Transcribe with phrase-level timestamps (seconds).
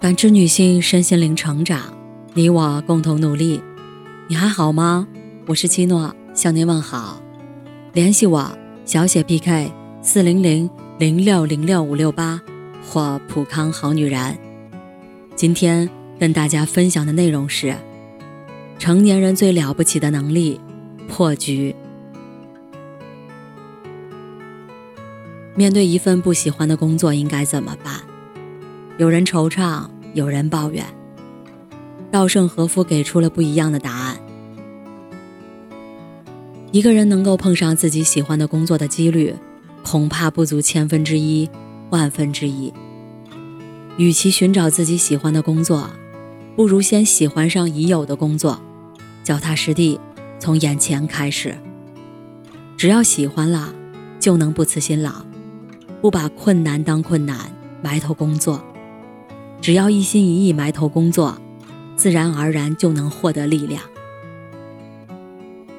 [0.00, 1.92] 感知女性身心灵成长，
[2.32, 3.60] 你我共同努力。
[4.28, 5.08] 你还好吗？
[5.48, 7.20] 我是七诺，向您问好。
[7.94, 12.40] 联系我小写 PK 四零零零六零六五六八
[12.80, 14.38] 或普康好女人。
[15.34, 17.74] 今天跟大家分享的内容是：
[18.78, 20.60] 成年人最了不起的能力——
[21.10, 21.74] 破局。
[25.56, 28.00] 面对一份不喜欢的工作，应该怎么办？
[28.98, 30.84] 有人惆怅，有人抱怨。
[32.10, 34.16] 稻盛和夫给出了不一样的答案：
[36.72, 39.32] 一个人能够碰上自己喜欢的工作的几率，
[39.84, 41.48] 恐怕不足千分之一、
[41.90, 42.72] 万分之一。
[43.98, 45.88] 与其寻找自己喜欢的工作，
[46.56, 48.60] 不如先喜欢上已有的工作，
[49.22, 50.00] 脚踏实地，
[50.40, 51.56] 从眼前开始。
[52.76, 53.72] 只要喜欢了，
[54.18, 55.12] 就能不辞辛劳，
[56.00, 58.60] 不把困难当困难，埋头工作。
[59.60, 61.36] 只要一心一意埋头工作，
[61.96, 63.82] 自然而然就能获得力量。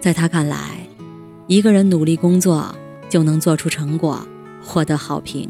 [0.00, 0.86] 在他看来，
[1.46, 2.74] 一个人努力工作
[3.08, 4.26] 就能做出成果，
[4.62, 5.48] 获得好评，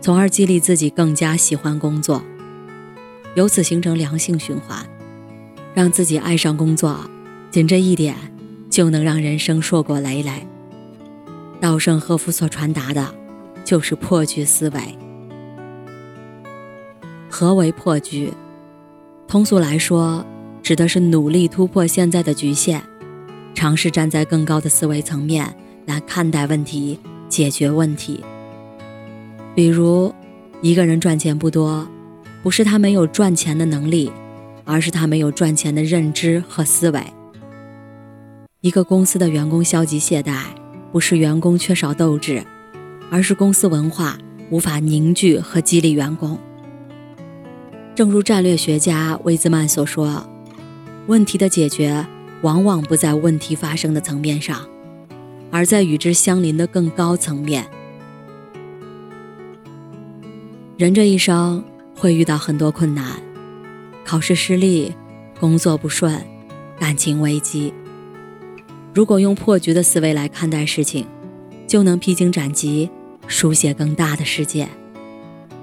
[0.00, 2.22] 从而激励自己更加喜欢工作，
[3.34, 4.84] 由此形成良性循环，
[5.74, 6.98] 让自己爱上工作。
[7.50, 8.16] 仅这一点，
[8.68, 10.46] 就能让人生硕果累累。
[11.60, 13.14] 稻盛和夫所传达的，
[13.64, 14.80] 就是破局思维。
[17.36, 18.32] 何为破局？
[19.26, 20.24] 通俗来说，
[20.62, 22.80] 指的是努力突破现在的局限，
[23.56, 25.52] 尝试站在更高的思维层面
[25.84, 26.96] 来看待问题、
[27.28, 28.22] 解决问题。
[29.52, 30.14] 比如，
[30.62, 31.84] 一个人赚钱不多，
[32.40, 34.12] 不是他没有赚钱的能力，
[34.64, 37.02] 而是他没有赚钱的认知和思维。
[38.60, 40.44] 一个公司的员工消极懈怠，
[40.92, 42.44] 不是员工缺少斗志，
[43.10, 44.16] 而是公司文化
[44.50, 46.38] 无法凝聚和激励员工。
[47.94, 50.28] 正如战略学家威兹曼所说
[51.06, 52.04] ：“问题的解决
[52.42, 54.68] 往往不在问题发生的层面上，
[55.52, 57.64] 而在与之相邻的更高层面。”
[60.76, 61.62] 人这一生
[61.94, 63.12] 会遇到很多困难，
[64.04, 64.92] 考试失利，
[65.38, 66.20] 工作不顺，
[66.80, 67.72] 感情危机。
[68.92, 71.06] 如果用破局的思维来看待事情，
[71.68, 72.90] 就能披荆斩棘，
[73.28, 74.66] 书写更大的世界。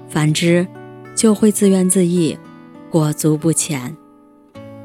[0.08, 0.66] 反之，
[1.14, 2.38] 就会自怨自艾，
[2.90, 3.96] 裹足不前。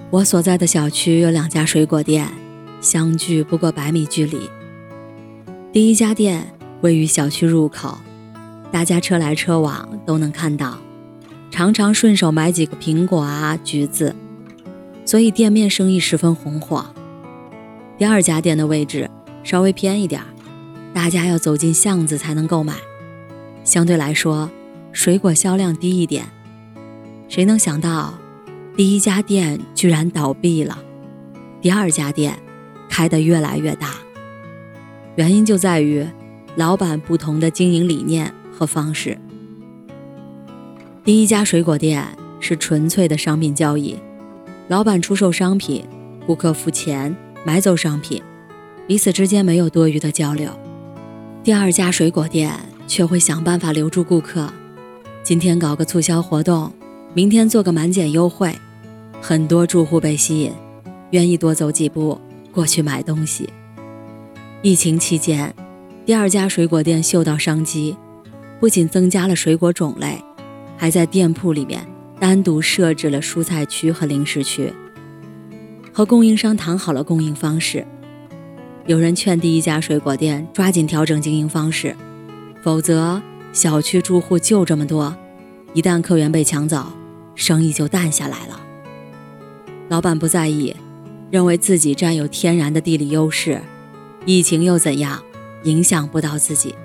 [0.09, 2.29] 我所在的小区有两家水果店，
[2.79, 4.49] 相距不过百米距离。
[5.73, 7.97] 第一家店位于小区入口，
[8.71, 10.77] 大家车来车往都能看到，
[11.51, 14.15] 常常顺手买几个苹果啊、橘子，
[15.05, 16.85] 所以店面生意十分红火。
[17.97, 19.09] 第二家店的位置
[19.44, 20.21] 稍微偏一点，
[20.94, 22.75] 大家要走进巷子才能购买，
[23.63, 24.49] 相对来说。
[24.97, 26.25] 水果销量低一点，
[27.30, 28.16] 谁能想到，
[28.75, 30.75] 第一家店居然倒闭了，
[31.62, 32.35] 第二家店
[32.90, 33.94] 开得越来越大。
[35.16, 36.03] 原因就在于
[36.56, 39.16] 老板不同的经营理念和方式。
[41.03, 42.03] 第一家水果店
[42.40, 43.96] 是纯粹的商品交易，
[44.68, 45.86] 老板出售商品，
[46.25, 47.16] 顾客付钱
[47.46, 48.19] 买走商品，
[48.88, 50.50] 彼此之间没有多余的交流。
[51.44, 52.52] 第二家水果店
[52.88, 54.52] 却会想办法留住顾客。
[55.27, 56.71] 今天搞个促销活动，
[57.13, 58.55] 明天做个满减优惠，
[59.21, 60.53] 很多住户被吸引，
[61.09, 62.17] 愿意多走几步
[62.49, 63.49] 过去买东西。
[64.61, 65.53] 疫情期间，
[66.05, 67.97] 第二家水果店嗅到商机，
[68.61, 70.17] 不仅增加了水果种类，
[70.77, 71.85] 还在店铺里面
[72.21, 74.71] 单独设置了蔬菜区和零食区，
[75.91, 77.85] 和供应商谈好了供应方式。
[78.85, 81.94] 有人劝第一家水果店抓紧调整经营方式，
[82.63, 83.21] 否则。
[83.57, 85.18] 小区住户就这么多，
[85.73, 86.94] 一旦客源被抢走，
[87.34, 88.62] 生意就淡下来了。
[89.90, 90.75] 老板不在意，
[91.31, 93.59] 认为自己占有天然的地理优势，
[94.28, 95.23] 疫情又怎样，
[95.63, 96.75] 影响不到自己。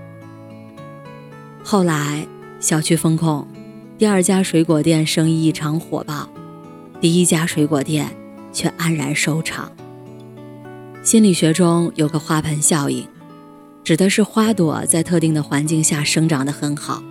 [1.62, 2.26] 后来
[2.58, 3.46] 小区封控，
[3.98, 6.26] 第二家水果店生意异常火爆，
[7.02, 8.08] 第一家水果店
[8.50, 9.70] 却黯然收场。
[11.02, 13.06] 心理学中有个花盆效应。
[13.84, 17.02] 指的是花朵在特定的环境下生长得很好，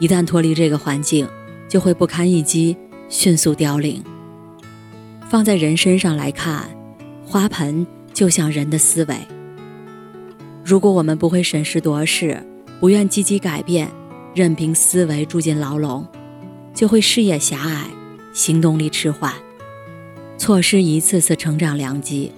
[0.00, 1.28] 一旦脱离这个环境，
[1.68, 2.76] 就会不堪一击，
[3.08, 4.02] 迅速凋零。
[5.28, 6.68] 放在人身上来看，
[7.24, 9.16] 花盆就像人的思维。
[10.64, 12.44] 如果我们不会审时度势，
[12.80, 13.88] 不愿积极改变，
[14.34, 16.04] 任凭思维住进牢笼，
[16.74, 17.86] 就会视野狭隘，
[18.32, 19.32] 行动力迟缓，
[20.36, 22.32] 错失一次次成长良机。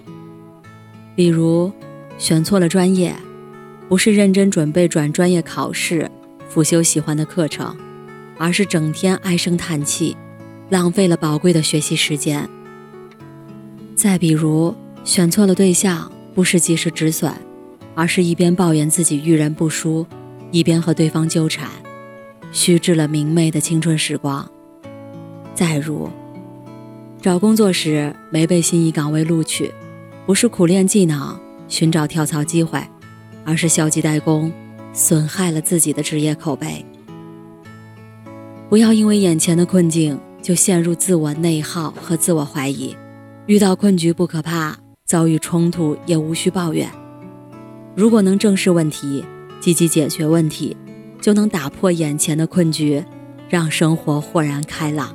[1.14, 1.73] 比如，
[2.19, 3.17] 选错了专业。
[3.88, 6.10] 不是认真准备转专业考试，
[6.48, 7.76] 辅修喜欢的课程，
[8.36, 10.16] 而是整天唉声叹气，
[10.70, 12.48] 浪费了宝贵的学习时间。
[13.94, 14.74] 再比如，
[15.04, 17.32] 选错了对象，不是及时止损，
[17.94, 20.04] 而是一边抱怨自己遇人不淑，
[20.50, 21.70] 一边和对方纠缠，
[22.50, 24.50] 虚掷了明媚的青春时光。
[25.54, 26.10] 再如，
[27.22, 29.72] 找工作时没被心仪岗位录取，
[30.26, 31.38] 不是苦练技能
[31.68, 32.82] 寻找跳槽机会，
[33.46, 34.52] 而是消极怠工，
[34.93, 36.84] 损害了自己的职业口碑。
[38.69, 42.96] 不要因为眼前的困境就陷入自我内耗和自我怀疑，
[43.46, 44.76] 遇到困局不可怕，
[45.06, 46.90] 遭遇冲突也无需抱怨。
[47.94, 49.25] 如果能正视问题，
[49.60, 50.76] 积极解决问题，
[51.20, 53.02] 就能打破眼前的困局，
[53.48, 55.14] 让生活豁然开朗。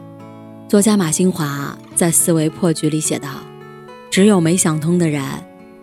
[0.70, 3.28] 作家马新华在《思维破局》里写道
[4.10, 5.22] ：“只有没想通的人，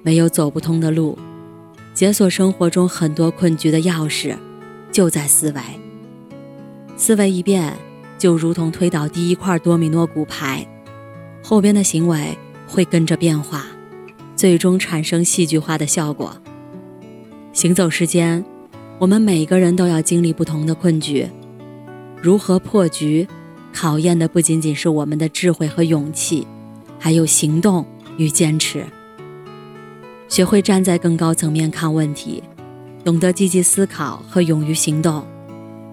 [0.03, 1.19] 没有走不通的路。
[1.99, 4.37] 解锁生活中很多困局的钥匙，
[4.93, 5.61] 就在思维。”
[6.97, 7.75] 思维一变，
[8.17, 10.65] 就如同推倒第一块多米诺骨牌，
[11.43, 13.67] 后边的行为会跟着变化，
[14.37, 16.41] 最终产生戏剧化的效果。
[17.53, 18.45] 行走世间，
[19.00, 21.29] 我们每个人都要经历不同的困局，
[22.23, 23.27] 如何破局，
[23.75, 26.47] 考验的不仅仅是我们的智慧和勇气，
[26.97, 27.85] 还有行动
[28.19, 28.85] 与坚持。
[30.29, 32.43] 学会站在更高层面看问题，
[33.05, 35.27] 懂得积极思考和勇于行动。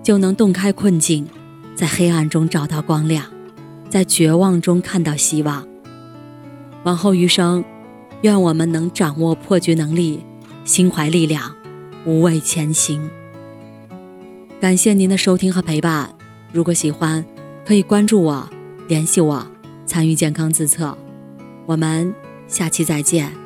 [0.04, 1.28] 就能洞开困境，
[1.74, 3.26] 在黑暗中找到光亮，
[3.90, 5.66] 在绝望中看到希望。
[6.84, 7.64] 往后余生，
[8.22, 10.24] 愿我们能掌握破局能力，
[10.64, 11.56] 心怀力量，
[12.06, 13.10] 无畏前行。
[14.62, 16.14] 感谢您的收听和陪伴。
[16.52, 17.26] 如果喜欢，
[17.66, 18.48] 可以关注我，
[18.88, 19.48] 联系我，
[19.88, 20.96] 参与健康自测。
[21.66, 22.14] 我们
[22.48, 23.44] 下期再见。